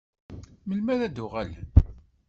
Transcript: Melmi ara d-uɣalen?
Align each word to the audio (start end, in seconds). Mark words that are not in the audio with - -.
Melmi 0.67 0.89
ara 0.93 1.07
d-uɣalen? 1.09 1.65